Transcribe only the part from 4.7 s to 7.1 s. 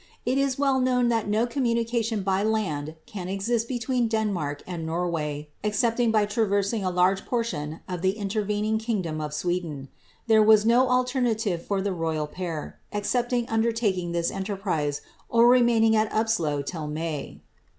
Norway, excepting by traversing a